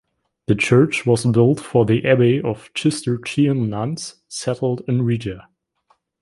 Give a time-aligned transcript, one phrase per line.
[0.47, 5.47] The church was built for the abbey of Cistercian nuns settled in Riga.